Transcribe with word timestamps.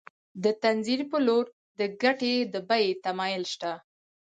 د 0.43 0.45
تنزل 0.63 1.01
په 1.11 1.17
لور 1.25 1.45
د 1.79 1.81
ګټې 2.01 2.33
د 2.53 2.55
بیې 2.69 2.89
تمایل 3.05 3.43
شته 3.53 3.71